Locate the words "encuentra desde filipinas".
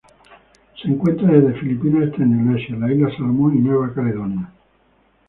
0.87-2.09